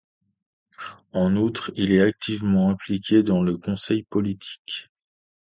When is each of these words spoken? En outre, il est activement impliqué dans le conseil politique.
En 1.13 1.35
outre, 1.35 1.71
il 1.75 1.91
est 1.91 2.01
activement 2.01 2.71
impliqué 2.71 3.21
dans 3.21 3.43
le 3.43 3.55
conseil 3.59 4.01
politique. 4.01 4.89